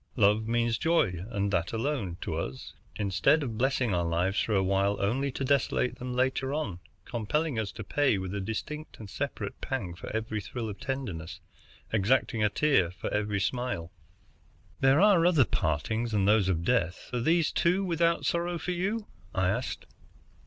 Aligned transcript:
Love 0.15 0.47
means 0.47 0.79
joy, 0.79 1.23
and 1.29 1.53
that 1.53 1.71
alone, 1.71 2.17
to 2.21 2.33
us, 2.35 2.73
instead 2.95 3.43
of 3.43 3.55
blessing 3.59 3.93
our 3.93 4.03
lives 4.03 4.39
for 4.41 4.55
a 4.55 4.63
while 4.63 4.97
only 4.99 5.31
to 5.31 5.45
desolate 5.45 5.99
them 5.99 6.11
later 6.15 6.55
on, 6.55 6.79
compelling 7.05 7.59
us 7.59 7.71
to 7.71 7.83
pay 7.83 8.17
with 8.17 8.33
a 8.33 8.41
distinct 8.41 8.97
and 8.97 9.11
separate 9.11 9.61
pang 9.61 9.93
for 9.93 10.09
every 10.09 10.41
thrill 10.41 10.69
of 10.69 10.79
tenderness, 10.79 11.39
exacting 11.93 12.43
a 12.43 12.49
tear 12.49 12.89
for 12.89 13.13
every 13.13 13.39
smile." 13.39 13.91
"There 14.79 14.99
are 14.99 15.23
other 15.23 15.45
partings 15.45 16.13
than 16.13 16.25
those 16.25 16.49
of 16.49 16.65
death. 16.65 17.11
Are 17.13 17.21
these, 17.21 17.51
too, 17.51 17.85
without 17.85 18.25
sorrow 18.25 18.57
for 18.57 18.71
you?" 18.71 19.05
I 19.35 19.49
asked. 19.49 19.85